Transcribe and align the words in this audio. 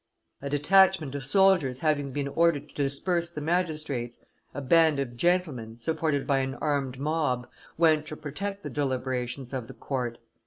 A 0.41 0.49
detachment 0.49 1.13
of 1.13 1.27
soldiers 1.27 1.81
having 1.81 2.11
been 2.11 2.27
ordered 2.29 2.69
to 2.69 2.73
disperse 2.75 3.29
the 3.29 3.39
magistrates, 3.39 4.17
a 4.51 4.59
band 4.59 4.99
of 4.99 5.15
gentlemen, 5.15 5.77
supported 5.77 6.25
by 6.25 6.39
an 6.39 6.55
armed 6.55 6.97
mob, 6.97 7.47
went 7.77 8.07
to 8.07 8.17
protect 8.17 8.63
the 8.63 8.71
deliberations 8.71 9.53
of 9.53 9.67
the 9.67 9.75
court. 9.75 10.17